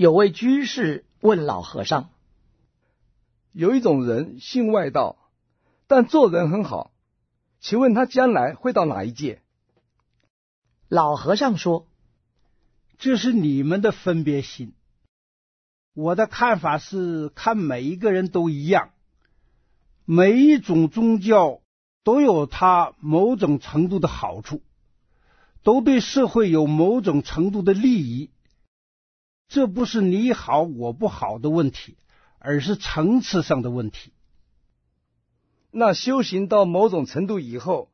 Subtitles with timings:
[0.00, 2.08] 有位居士问老和尚
[3.52, 5.18] ：“有一种人信外道，
[5.86, 6.90] 但做人很好，
[7.60, 9.42] 请问他将来会到哪一界？”
[10.88, 11.86] 老和尚说
[12.96, 14.72] ：“这是你们的分别心。
[15.92, 18.92] 我的看法是，看每一个人都一样，
[20.06, 21.60] 每一种宗教
[22.04, 24.62] 都有它某种程度的好处，
[25.62, 28.30] 都对社会有某种程度的利益。”
[29.50, 31.96] 这不是你好我不好的问题，
[32.38, 34.12] 而是层次上的问题。
[35.72, 37.90] 那修行到某种程度以后，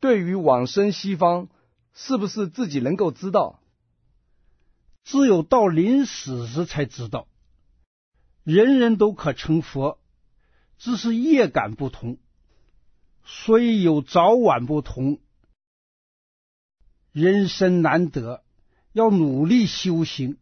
[0.00, 1.48] 对于往生西方，
[1.94, 3.62] 是不是自己能够知道？
[5.02, 7.26] 只有到临死时才知道。
[8.44, 9.98] 人人都可成佛，
[10.76, 12.18] 只是业感不同，
[13.24, 15.20] 所以有早晚不同。
[17.12, 18.44] 人生难得，
[18.92, 20.36] 要努力修行。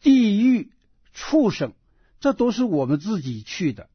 [0.00, 0.70] 地狱、
[1.12, 1.72] 畜生，
[2.20, 3.88] 这都是我们自己去的；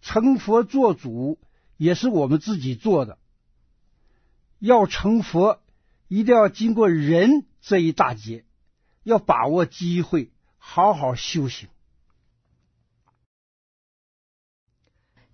[0.00, 1.38] 成佛做主，
[1.76, 3.18] 也是我们自己做的。
[4.58, 5.60] 要成佛，
[6.08, 8.44] 一定要经过人这一大劫，
[9.02, 11.68] 要把握机会，好好修行。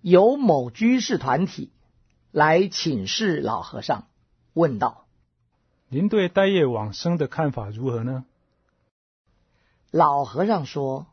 [0.01, 1.71] 有某居士团体
[2.31, 4.07] 来请示老和尚，
[4.53, 5.07] 问道
[5.89, 8.25] ：“您对待业往生的看法如何呢？”
[9.97, 11.07] 老和尚说：“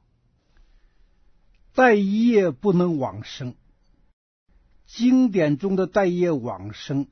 [1.72, 3.54] 带业不能往生。
[4.86, 7.06] 经典中的带业往生，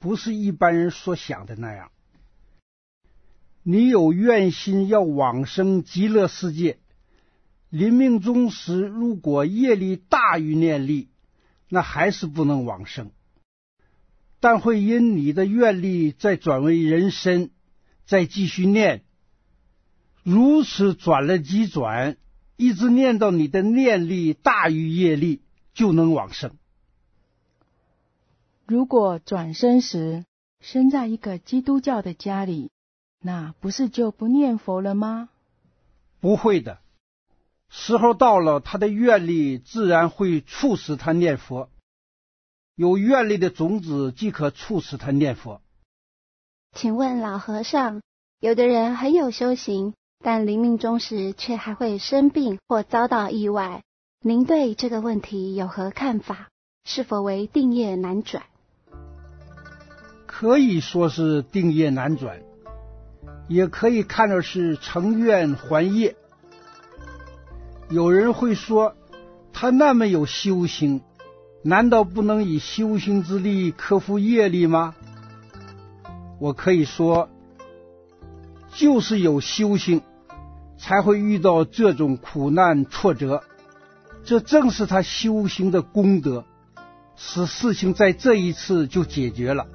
[0.00, 1.92] 不是一般人所想的那样。
[3.62, 6.80] 你有愿心要往生极乐世界，
[7.68, 11.08] 临命终时如果业力大于念力，
[11.68, 13.12] 那还是不能往生。
[14.40, 17.52] 但会因你的愿力再转为人身，
[18.06, 19.04] 再继续念。”
[20.22, 22.16] 如此转了几转，
[22.56, 25.42] 一直念到你的念力大于业力，
[25.74, 26.52] 就能往生。
[28.66, 30.24] 如果转生时
[30.60, 32.70] 生在一个基督教的家里，
[33.20, 35.28] 那不是就不念佛了吗？
[36.20, 36.78] 不会的，
[37.68, 41.68] 时候到了，他的愿力自然会促使他念佛。
[42.76, 45.60] 有愿力的种子即可促使他念佛。
[46.72, 48.00] 请问老和尚，
[48.38, 49.94] 有的人很有修行。
[50.22, 53.82] 但临命终时却还会生病或遭到意外，
[54.20, 56.48] 您对这个问题有何看法？
[56.84, 58.44] 是否为定业难转？
[60.26, 62.40] 可以说是定业难转，
[63.48, 66.14] 也可以看作是成愿还业。
[67.90, 68.94] 有人会说，
[69.52, 71.02] 他那么有修行，
[71.62, 74.94] 难道不能以修行之力克服业力吗？
[76.38, 77.28] 我可以说，
[78.72, 80.00] 就是有修行。
[80.82, 83.44] 才会遇到这种苦难挫折，
[84.24, 86.44] 这正是他修行的功德，
[87.16, 89.68] 使事情在这一次就解决了。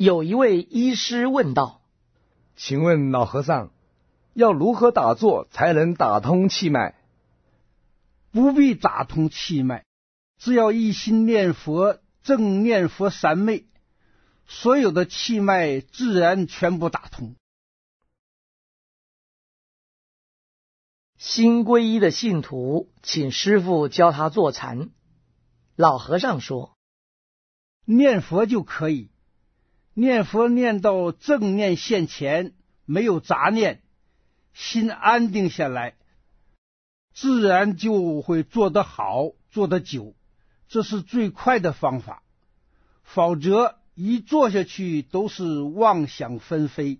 [0.00, 1.82] 有一位医师问道
[2.56, 3.70] ：“请问老和尚，
[4.32, 6.94] 要如何打坐才能打通气脉？”
[8.32, 9.84] 不必打通气脉，
[10.38, 13.66] 只要一心念佛，正念佛三昧，
[14.46, 17.34] 所有的气脉自然全部打通。
[21.18, 24.88] 新皈依的信徒请师傅教他坐禅，
[25.76, 26.74] 老和尚说
[27.84, 29.10] ：“念佛就可以。”
[30.00, 32.54] 念佛念到正念现前，
[32.86, 33.82] 没有杂念，
[34.54, 35.94] 心安定下来，
[37.12, 40.14] 自然就会做得好，做得久，
[40.68, 42.22] 这是最快的方法。
[43.02, 46.98] 否则一坐下去都是妄想纷飞。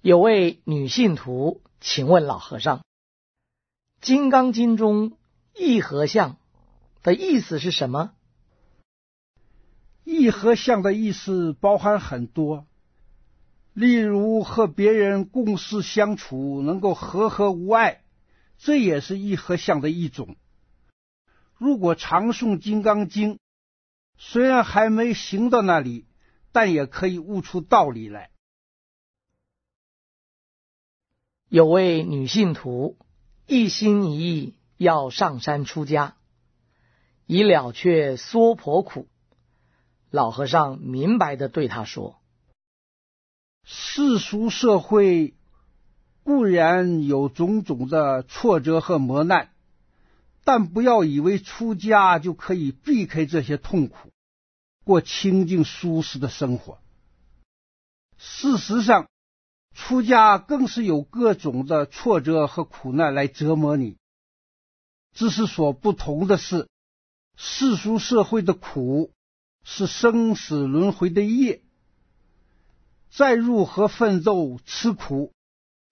[0.00, 2.78] 有位女信徒请问老和尚，
[4.00, 5.18] 《金刚经》中
[5.54, 6.38] “一合相”
[7.04, 8.14] 的意思是什么？
[10.04, 12.66] 一和相的意思包含很多，
[13.72, 18.02] 例如和别人共事相处能够和和无碍，
[18.58, 20.36] 这也是一和相的一种。
[21.56, 23.34] 如果常诵《金刚经》，
[24.18, 26.06] 虽然还没行到那里，
[26.52, 28.30] 但也可以悟出道理来。
[31.48, 32.98] 有位女信徒
[33.46, 36.16] 一心一意要上山出家，
[37.26, 39.08] 以了却娑婆苦。
[40.14, 42.20] 老和尚明白的对他说
[43.66, 45.34] ：“世俗社会
[46.22, 49.50] 固然有种种的挫折和磨难。”
[50.44, 54.12] 但不要以为出家就可以避开这些痛苦，
[54.84, 56.78] 过清静舒适的生活。
[58.16, 59.08] 事实上，
[59.74, 63.96] 出家更是有各种的挫折和苦难来折磨你。
[65.12, 66.68] 只是所不同的是，
[67.36, 69.10] 世俗社会的苦
[69.64, 71.62] 是生死轮回的业，
[73.10, 75.32] 再如何奋斗吃苦，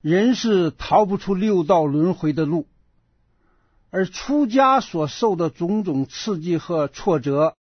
[0.00, 2.68] 仍是逃不出六道轮回的路。
[3.90, 7.56] 而出家所受的种种刺激和挫折，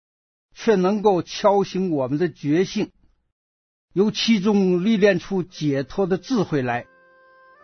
[0.54, 2.90] 却能够敲醒我们的觉性，
[3.92, 6.86] 由其中历练出解脱的智慧来，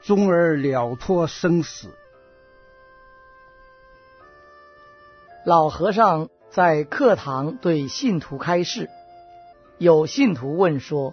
[0.03, 1.95] 终而了脱生死。
[5.45, 8.89] 老和尚在课堂对信徒开示，
[9.77, 11.13] 有信徒问说：“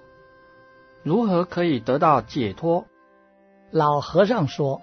[1.03, 2.85] 如何可以得到解脱？”
[3.69, 4.81] 老和尚说：“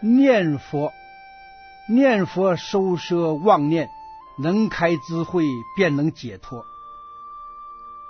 [0.00, 0.92] 念佛。”
[1.90, 3.88] 念佛收摄妄念，
[4.38, 5.42] 能开智慧，
[5.74, 6.64] 便能解脱。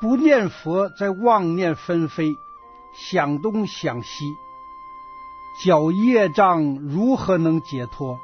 [0.02, 2.36] 不念佛，在妄念纷飞，
[2.94, 4.26] 想东想西，
[5.64, 8.18] 搅业障，如何能解脱？